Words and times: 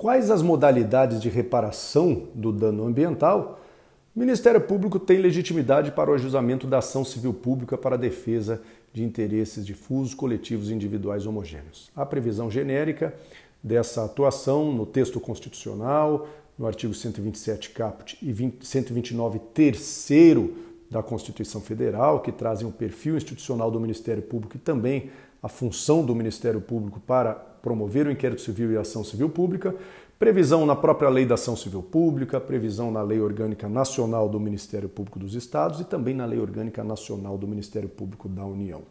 Quais 0.00 0.30
as 0.30 0.40
modalidades 0.40 1.20
de 1.20 1.28
reparação 1.28 2.28
do 2.34 2.50
dano 2.50 2.86
ambiental? 2.86 3.60
O 4.16 4.18
Ministério 4.18 4.58
Público 4.58 4.98
tem 4.98 5.18
legitimidade 5.18 5.92
para 5.92 6.10
o 6.10 6.14
ajustamento 6.14 6.66
da 6.66 6.78
ação 6.78 7.04
civil 7.04 7.34
pública 7.34 7.76
para 7.76 7.96
a 7.96 7.98
defesa 7.98 8.62
de 8.94 9.04
interesses 9.04 9.62
difusos, 9.62 10.14
coletivos 10.14 10.70
e 10.70 10.72
individuais 10.72 11.26
homogêneos. 11.26 11.90
A 11.94 12.06
previsão 12.06 12.50
genérica 12.50 13.12
dessa 13.62 14.02
atuação 14.02 14.72
no 14.72 14.86
texto 14.86 15.20
constitucional, 15.20 16.26
no 16.58 16.66
artigo 16.66 16.94
127 16.94 17.68
caput 17.68 18.16
e 18.22 18.54
129 18.64 19.38
terceiro 19.52 20.69
da 20.90 21.02
Constituição 21.02 21.60
Federal, 21.60 22.20
que 22.20 22.32
trazem 22.32 22.66
o 22.66 22.72
perfil 22.72 23.16
institucional 23.16 23.70
do 23.70 23.78
Ministério 23.78 24.22
Público 24.22 24.56
e 24.56 24.60
também 24.60 25.10
a 25.42 25.48
função 25.48 26.04
do 26.04 26.14
Ministério 26.14 26.60
Público 26.60 26.98
para 27.00 27.32
promover 27.34 28.06
o 28.06 28.10
inquérito 28.10 28.40
civil 28.40 28.72
e 28.72 28.76
a 28.76 28.80
ação 28.80 29.04
civil 29.04 29.28
pública, 29.28 29.74
previsão 30.18 30.66
na 30.66 30.74
própria 30.76 31.08
Lei 31.08 31.24
da 31.24 31.34
Ação 31.34 31.56
Civil 31.56 31.82
Pública, 31.82 32.40
previsão 32.40 32.90
na 32.90 33.00
Lei 33.02 33.20
Orgânica 33.20 33.68
Nacional 33.68 34.28
do 34.28 34.38
Ministério 34.38 34.88
Público 34.88 35.18
dos 35.18 35.34
Estados 35.34 35.80
e 35.80 35.84
também 35.84 36.14
na 36.14 36.26
Lei 36.26 36.38
Orgânica 36.38 36.84
Nacional 36.84 37.38
do 37.38 37.46
Ministério 37.46 37.88
Público 37.88 38.28
da 38.28 38.44
União. 38.44 38.82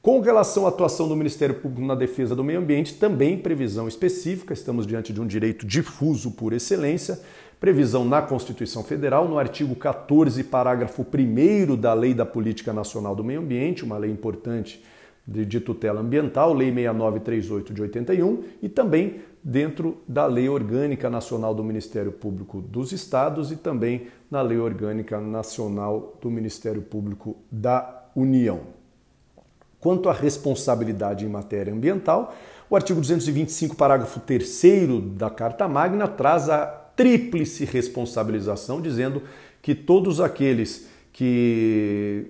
Com 0.00 0.20
relação 0.20 0.64
à 0.64 0.68
atuação 0.68 1.08
do 1.08 1.16
Ministério 1.16 1.56
Público 1.56 1.84
na 1.84 1.96
defesa 1.96 2.34
do 2.36 2.44
meio 2.44 2.60
ambiente, 2.60 2.94
também 2.94 3.36
previsão 3.36 3.88
específica, 3.88 4.54
estamos 4.54 4.86
diante 4.86 5.12
de 5.12 5.20
um 5.20 5.26
direito 5.26 5.66
difuso 5.66 6.30
por 6.30 6.52
excelência, 6.52 7.20
previsão 7.58 8.04
na 8.04 8.22
Constituição 8.22 8.84
Federal, 8.84 9.26
no 9.26 9.40
artigo 9.40 9.74
14, 9.74 10.44
parágrafo 10.44 11.02
1 11.04 11.76
da 11.76 11.92
Lei 11.94 12.14
da 12.14 12.24
Política 12.24 12.72
Nacional 12.72 13.16
do 13.16 13.24
Meio 13.24 13.40
Ambiente, 13.40 13.84
uma 13.84 13.98
lei 13.98 14.08
importante 14.08 14.84
de 15.26 15.60
tutela 15.60 16.00
ambiental, 16.00 16.54
Lei 16.54 16.72
6938 16.72 17.74
de 17.74 17.82
81, 17.82 18.44
e 18.62 18.68
também 18.68 19.16
dentro 19.42 19.98
da 20.06 20.26
Lei 20.26 20.48
Orgânica 20.48 21.10
Nacional 21.10 21.52
do 21.52 21.64
Ministério 21.64 22.12
Público 22.12 22.62
dos 22.62 22.92
Estados 22.92 23.50
e 23.50 23.56
também 23.56 24.06
na 24.30 24.42
Lei 24.42 24.58
Orgânica 24.58 25.20
Nacional 25.20 26.16
do 26.22 26.30
Ministério 26.30 26.82
Público 26.82 27.36
da 27.50 28.08
União. 28.14 28.77
Quanto 29.80 30.08
à 30.08 30.12
responsabilidade 30.12 31.24
em 31.24 31.28
matéria 31.28 31.72
ambiental, 31.72 32.34
o 32.68 32.76
artigo 32.76 33.00
225, 33.00 33.76
parágrafo 33.76 34.20
3 34.20 34.62
da 35.14 35.30
Carta 35.30 35.68
Magna 35.68 36.08
traz 36.08 36.48
a 36.48 36.66
tríplice 36.66 37.64
responsabilização, 37.64 38.80
dizendo 38.80 39.22
que 39.62 39.74
todos 39.74 40.20
aqueles 40.20 40.88
que 41.12 42.26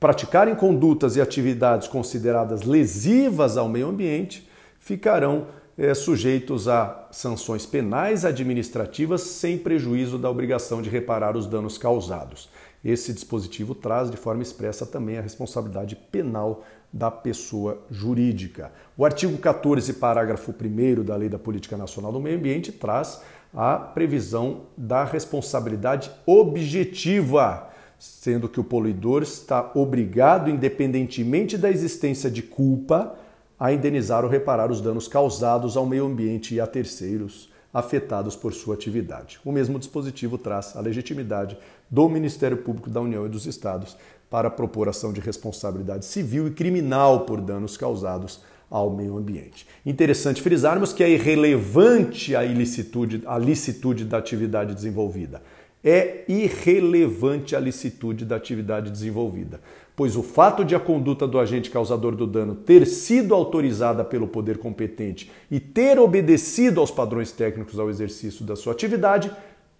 praticarem 0.00 0.54
condutas 0.54 1.14
e 1.16 1.20
atividades 1.20 1.86
consideradas 1.86 2.62
lesivas 2.62 3.56
ao 3.56 3.68
meio 3.68 3.88
ambiente 3.88 4.48
ficarão 4.78 5.46
é, 5.80 5.94
sujeitos 5.94 6.68
a 6.68 7.08
sanções 7.10 7.64
penais 7.64 8.26
administrativas 8.26 9.22
sem 9.22 9.56
prejuízo 9.56 10.18
da 10.18 10.28
obrigação 10.28 10.82
de 10.82 10.90
reparar 10.90 11.38
os 11.38 11.46
danos 11.46 11.78
causados. 11.78 12.50
Esse 12.84 13.14
dispositivo 13.14 13.74
traz 13.74 14.10
de 14.10 14.16
forma 14.18 14.42
expressa 14.42 14.84
também 14.84 15.16
a 15.16 15.22
responsabilidade 15.22 15.96
penal 15.96 16.62
da 16.92 17.10
pessoa 17.10 17.78
jurídica. 17.90 18.70
O 18.94 19.06
artigo 19.06 19.38
14, 19.38 19.94
parágrafo 19.94 20.52
1 20.52 21.02
da 21.02 21.16
Lei 21.16 21.30
da 21.30 21.38
Política 21.38 21.78
Nacional 21.78 22.12
do 22.12 22.20
Meio 22.20 22.36
Ambiente 22.36 22.72
traz 22.72 23.22
a 23.54 23.76
previsão 23.76 24.62
da 24.76 25.04
responsabilidade 25.04 26.10
objetiva, 26.26 27.70
sendo 27.98 28.50
que 28.50 28.60
o 28.60 28.64
poluidor 28.64 29.22
está 29.22 29.70
obrigado, 29.74 30.50
independentemente 30.50 31.56
da 31.56 31.70
existência 31.70 32.30
de 32.30 32.42
culpa, 32.42 33.16
a 33.60 33.70
indenizar 33.70 34.24
ou 34.24 34.30
reparar 34.30 34.70
os 34.70 34.80
danos 34.80 35.06
causados 35.06 35.76
ao 35.76 35.84
meio 35.84 36.06
ambiente 36.06 36.54
e 36.54 36.60
a 36.60 36.66
terceiros 36.66 37.50
afetados 37.72 38.34
por 38.34 38.54
sua 38.54 38.74
atividade. 38.74 39.38
O 39.44 39.52
mesmo 39.52 39.78
dispositivo 39.78 40.38
traz 40.38 40.74
a 40.74 40.80
legitimidade 40.80 41.58
do 41.90 42.08
Ministério 42.08 42.56
Público 42.56 42.88
da 42.88 43.02
União 43.02 43.26
e 43.26 43.28
dos 43.28 43.44
Estados 43.44 43.98
para 44.30 44.48
a 44.48 44.50
propor 44.50 44.88
ação 44.88 45.12
de 45.12 45.20
responsabilidade 45.20 46.06
civil 46.06 46.48
e 46.48 46.52
criminal 46.52 47.20
por 47.26 47.38
danos 47.38 47.76
causados 47.76 48.40
ao 48.70 48.90
meio 48.90 49.18
ambiente. 49.18 49.66
Interessante 49.84 50.40
frisarmos 50.40 50.92
que 50.92 51.04
é 51.04 51.10
irrelevante 51.10 52.34
a 52.34 52.44
ilicitude, 52.44 53.22
a 53.26 53.36
licitude 53.36 54.04
da 54.04 54.18
atividade 54.18 54.74
desenvolvida. 54.74 55.42
É 55.82 56.24
irrelevante 56.28 57.56
a 57.56 57.60
licitude 57.60 58.24
da 58.24 58.36
atividade 58.36 58.90
desenvolvida, 58.90 59.60
pois 59.96 60.14
o 60.16 60.22
fato 60.22 60.64
de 60.64 60.74
a 60.74 60.80
conduta 60.80 61.26
do 61.26 61.38
agente 61.38 61.70
causador 61.70 62.14
do 62.14 62.26
dano 62.26 62.54
ter 62.54 62.86
sido 62.86 63.34
autorizada 63.34 64.04
pelo 64.04 64.28
poder 64.28 64.58
competente 64.58 65.30
e 65.50 65.58
ter 65.58 65.98
obedecido 65.98 66.80
aos 66.80 66.90
padrões 66.90 67.32
técnicos 67.32 67.78
ao 67.78 67.88
exercício 67.88 68.44
da 68.44 68.56
sua 68.56 68.72
atividade 68.74 69.30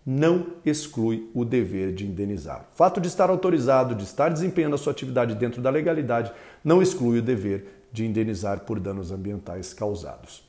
não 0.05 0.47
exclui 0.65 1.31
o 1.35 1.45
dever 1.45 1.93
de 1.93 2.07
indenizar. 2.07 2.67
O 2.73 2.77
fato 2.77 3.01
de 3.01 3.09
estar 3.09 3.29
autorizado, 3.29 3.95
de 3.95 4.05
estar 4.05 4.31
desempenhando 4.31 4.75
a 4.75 4.79
sua 4.79 4.93
atividade 4.93 5.35
dentro 5.35 5.61
da 5.61 5.71
legalidade, 5.71 6.33
não 6.65 6.83
exclui 6.83 7.19
o 7.19 7.23
dever 7.23 7.67
de 7.93 8.07
indenizar 8.07 8.61
por 8.61 8.81
danos 8.81 9.13
ambientais 9.13 9.75
causados. 9.75 10.43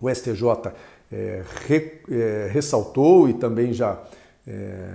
O 0.00 0.12
STJ 0.12 0.72
é, 1.12 1.44
re, 1.66 2.00
é, 2.10 2.50
ressaltou 2.50 3.28
e 3.28 3.34
também 3.34 3.72
já 3.72 4.00
é, 4.46 4.90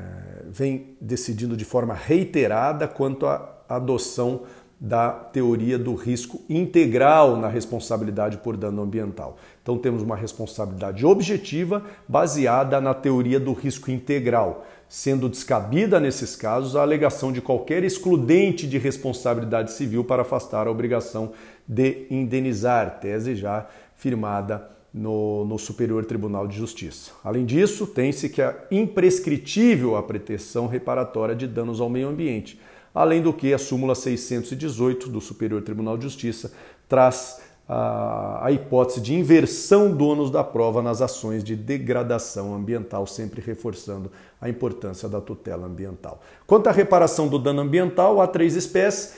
vem 0.50 0.98
decidindo 1.00 1.56
de 1.56 1.66
forma 1.66 1.94
reiterada 1.94 2.88
quanto 2.88 3.26
à 3.26 3.56
adoção 3.70 4.42
da 4.80 5.10
teoria 5.10 5.78
do 5.78 5.96
risco 5.96 6.40
integral 6.48 7.36
na 7.36 7.48
responsabilidade 7.48 8.38
por 8.38 8.56
dano 8.56 8.84
ambiental. 8.84 9.38
Então 9.64 9.78
temos 9.78 10.04
uma 10.04 10.16
responsabilidade 10.16 11.04
objetiva 11.04 11.84
baseada 12.08 12.80
na 12.80 12.94
teoria 12.94 13.40
do 13.40 13.54
risco 13.54 13.90
integral, 13.90 14.66
sendo 14.88 15.28
descabida 15.28 16.00
nesses 16.00 16.36
casos 16.36 16.76
a 16.76 16.84
alegação 16.84 17.32
de 17.32 17.42
qualquer 17.42 17.84
excludente 17.84 18.68
de 18.68 18.78
responsabilidade 18.78 19.72
civil 19.72 20.04
para 20.04 20.22
afastar 20.22 20.68
a 20.68 20.72
obrigação 20.72 21.32
de 21.68 22.06
indenizar, 22.12 23.00
tese 23.00 23.36
já 23.36 23.66
firmada 23.96 24.77
no, 24.94 25.46
no, 25.46 25.60
Superior 25.60 26.06
Tribunal 26.06 26.48
de 26.48 26.56
Justiça. 26.58 27.12
Além 27.24 27.46
disso, 27.46 27.86
tem-se 27.86 28.30
que 28.30 28.42
é 28.42 28.68
imprescritível 28.72 29.96
a 29.96 30.04
proteção 30.04 30.68
reparatória 30.68 31.36
de 31.36 31.46
danos 31.46 31.80
ao 31.80 31.90
meio 31.90 32.08
ambiente 32.08 32.60
além 32.98 33.22
do 33.22 33.32
que 33.32 33.54
a 33.54 33.60
súmula 33.60 33.94
618 33.94 35.08
do 35.08 35.22
Superior 35.22 35.62
Tribunal 35.62 35.98
de 35.98 36.04
Justiça 36.04 36.52
traz 36.90 37.40
a, 37.70 38.46
a 38.46 38.52
hipótese 38.52 39.00
de 39.00 39.14
inversão 39.14 39.92
do 39.92 40.08
ônus 40.08 40.32
da 40.32 40.44
prova 40.44 40.82
nas 40.82 41.00
ações 41.00 41.44
de 41.44 41.56
degradação 41.56 42.56
ambiental, 42.56 43.06
sempre 43.06 43.40
reforçando 43.40 44.12
a 44.42 44.50
importância 44.50 45.08
da 45.08 45.22
tutela 45.22 45.68
ambiental. 45.68 46.22
Quanto 46.48 46.68
à 46.68 46.72
reparação 46.72 47.28
do 47.28 47.38
dano 47.38 47.62
ambiental, 47.62 48.20
há 48.20 48.26
três 48.26 48.56
espécies, 48.56 49.14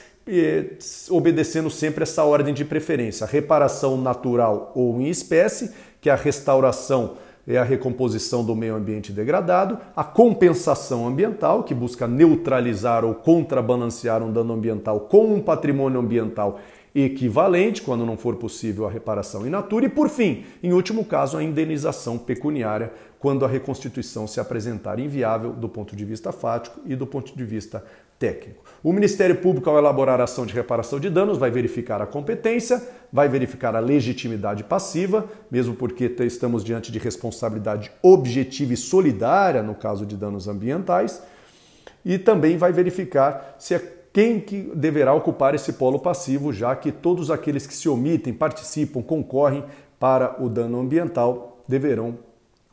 obedecendo 1.09 1.69
sempre 1.69 2.03
essa 2.03 2.23
ordem 2.23 2.53
de 2.53 2.63
preferência: 2.63 3.25
reparação 3.25 3.97
natural 3.97 4.71
ou 4.75 4.99
em 5.01 5.07
espécie, 5.07 5.71
que 5.99 6.09
é 6.09 6.13
a 6.13 6.15
restauração 6.15 7.17
é 7.49 7.57
a 7.57 7.63
recomposição 7.63 8.45
do 8.45 8.55
meio 8.55 8.75
ambiente 8.75 9.11
degradado, 9.11 9.79
a 9.95 10.03
compensação 10.03 11.07
ambiental, 11.07 11.63
que 11.63 11.73
busca 11.73 12.07
neutralizar 12.07 13.03
ou 13.03 13.15
contrabalancear 13.15 14.21
um 14.21 14.31
dano 14.31 14.53
ambiental 14.53 14.99
com 15.01 15.33
um 15.33 15.41
patrimônio 15.41 15.99
ambiental 15.99 16.59
equivalente, 17.01 17.81
quando 17.81 18.05
não 18.05 18.17
for 18.17 18.35
possível 18.35 18.87
a 18.87 18.91
reparação 18.91 19.45
in 19.45 19.49
natura, 19.49 19.85
e 19.85 19.89
por 19.89 20.09
fim, 20.09 20.45
em 20.61 20.73
último 20.73 21.05
caso, 21.05 21.37
a 21.37 21.43
indenização 21.43 22.17
pecuniária, 22.17 22.91
quando 23.19 23.43
a 23.43 23.47
reconstituição 23.47 24.25
se 24.27 24.39
apresentar 24.39 24.99
inviável 24.99 25.51
do 25.51 25.67
ponto 25.67 25.95
de 25.95 26.05
vista 26.05 26.31
fático 26.31 26.79
e 26.85 26.95
do 26.95 27.05
ponto 27.05 27.35
de 27.35 27.43
vista 27.43 27.83
técnico. 28.17 28.63
O 28.83 28.93
Ministério 28.93 29.37
Público, 29.37 29.69
ao 29.69 29.77
elaborar 29.77 30.19
a 30.19 30.25
ação 30.25 30.45
de 30.45 30.53
reparação 30.53 30.99
de 30.99 31.09
danos, 31.09 31.37
vai 31.37 31.51
verificar 31.51 32.01
a 32.01 32.05
competência, 32.05 32.81
vai 33.11 33.27
verificar 33.27 33.75
a 33.75 33.79
legitimidade 33.79 34.63
passiva, 34.63 35.25
mesmo 35.49 35.73
porque 35.73 36.13
estamos 36.19 36.63
diante 36.63 36.91
de 36.91 36.99
responsabilidade 36.99 37.91
objetiva 38.01 38.73
e 38.73 38.77
solidária 38.77 39.63
no 39.63 39.75
caso 39.75 40.05
de 40.05 40.15
danos 40.15 40.47
ambientais, 40.47 41.21
e 42.05 42.17
também 42.17 42.57
vai 42.57 42.71
verificar 42.71 43.55
se 43.57 43.75
é 43.75 43.98
quem 44.11 44.39
que 44.39 44.71
deverá 44.75 45.13
ocupar 45.13 45.53
esse 45.53 45.73
polo 45.73 45.99
passivo, 45.99 46.51
já 46.51 46.75
que 46.75 46.91
todos 46.91 47.29
aqueles 47.29 47.67
que 47.67 47.73
se 47.73 47.87
omitem, 47.87 48.33
participam, 48.33 49.01
concorrem 49.01 49.63
para 49.99 50.41
o 50.43 50.49
dano 50.49 50.79
ambiental 50.79 51.59
deverão 51.67 52.17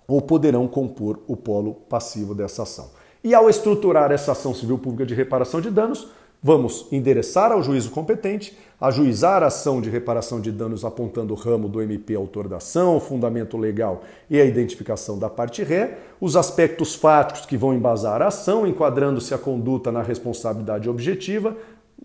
ou 0.08 0.22
poderão 0.22 0.66
compor 0.68 1.20
o 1.26 1.36
polo 1.36 1.74
passivo 1.74 2.34
dessa 2.34 2.62
ação. 2.62 2.90
E 3.22 3.34
ao 3.34 3.50
estruturar 3.50 4.12
essa 4.12 4.32
ação 4.32 4.54
civil 4.54 4.78
pública 4.78 5.04
de 5.04 5.14
reparação 5.14 5.60
de 5.60 5.70
danos, 5.70 6.08
vamos 6.46 6.86
endereçar 6.92 7.50
ao 7.50 7.60
juízo 7.60 7.90
competente, 7.90 8.56
ajuizar 8.80 9.42
a 9.42 9.46
ação 9.46 9.80
de 9.80 9.90
reparação 9.90 10.40
de 10.40 10.52
danos 10.52 10.84
apontando 10.84 11.34
o 11.34 11.36
ramo 11.36 11.68
do 11.68 11.82
MP 11.82 12.14
autor 12.14 12.46
da 12.46 12.58
ação, 12.58 12.96
o 12.96 13.00
fundamento 13.00 13.56
legal 13.56 14.02
e 14.30 14.40
a 14.40 14.44
identificação 14.44 15.18
da 15.18 15.28
parte 15.28 15.64
ré, 15.64 15.98
os 16.20 16.36
aspectos 16.36 16.94
fáticos 16.94 17.46
que 17.46 17.56
vão 17.56 17.74
embasar 17.74 18.22
a 18.22 18.28
ação, 18.28 18.64
enquadrando-se 18.64 19.34
a 19.34 19.38
conduta 19.38 19.90
na 19.90 20.02
responsabilidade 20.02 20.88
objetiva, 20.88 21.56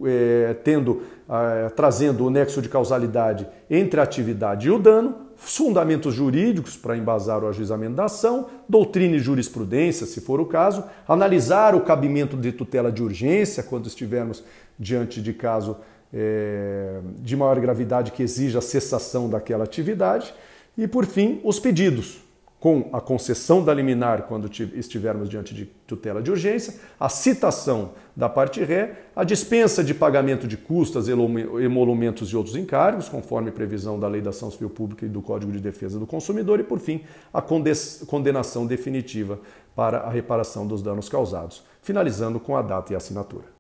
é, 0.03 0.55
tendo, 0.63 1.03
é, 1.29 1.69
trazendo 1.69 2.25
o 2.25 2.31
nexo 2.31 2.63
de 2.63 2.69
causalidade 2.69 3.47
entre 3.69 3.99
a 3.99 4.03
atividade 4.03 4.69
e 4.69 4.71
o 4.71 4.79
dano, 4.79 5.13
fundamentos 5.43 6.13
jurídicos 6.13 6.77
para 6.77 6.95
embasar 6.95 7.43
o 7.43 7.47
ajuizamento 7.47 7.95
da 7.95 8.05
ação, 8.05 8.47
doutrina 8.69 9.15
e 9.15 9.19
jurisprudência, 9.19 10.05
se 10.05 10.21
for 10.21 10.39
o 10.39 10.45
caso, 10.45 10.83
analisar 11.07 11.73
o 11.73 11.81
cabimento 11.81 12.37
de 12.37 12.51
tutela 12.51 12.91
de 12.91 13.01
urgência 13.01 13.63
quando 13.63 13.87
estivermos 13.87 14.43
diante 14.77 15.19
de 15.19 15.33
caso 15.33 15.77
é, 16.13 16.99
de 17.19 17.35
maior 17.35 17.59
gravidade 17.59 18.11
que 18.11 18.21
exija 18.21 18.59
a 18.59 18.61
cessação 18.61 19.27
daquela 19.27 19.63
atividade, 19.63 20.31
e 20.77 20.87
por 20.87 21.07
fim, 21.07 21.41
os 21.43 21.59
pedidos 21.59 22.19
com 22.61 22.91
a 22.93 23.01
concessão 23.01 23.65
da 23.65 23.73
liminar 23.73 24.27
quando 24.27 24.47
estivermos 24.75 25.27
diante 25.27 25.51
de 25.51 25.65
tutela 25.65 26.21
de 26.21 26.29
urgência, 26.29 26.75
a 26.99 27.09
citação 27.09 27.93
da 28.15 28.29
parte 28.29 28.63
ré, 28.63 28.99
a 29.15 29.23
dispensa 29.23 29.83
de 29.83 29.95
pagamento 29.95 30.47
de 30.47 30.55
custas, 30.55 31.07
emolumentos 31.09 32.29
e 32.29 32.37
outros 32.37 32.55
encargos, 32.55 33.09
conforme 33.09 33.49
previsão 33.49 33.99
da 33.99 34.07
Lei 34.07 34.21
da 34.21 34.29
Ação 34.29 34.51
Civil 34.51 34.69
Pública 34.69 35.07
e 35.07 35.09
do 35.09 35.23
Código 35.23 35.51
de 35.51 35.59
Defesa 35.59 35.97
do 35.97 36.05
Consumidor, 36.05 36.59
e 36.59 36.63
por 36.63 36.77
fim, 36.77 37.01
a 37.33 37.41
condenação 37.41 38.67
definitiva 38.67 39.39
para 39.75 40.01
a 40.01 40.11
reparação 40.11 40.67
dos 40.67 40.83
danos 40.83 41.09
causados, 41.09 41.63
finalizando 41.81 42.39
com 42.39 42.55
a 42.55 42.61
data 42.61 42.93
e 42.93 42.95
a 42.95 42.97
assinatura. 42.97 43.45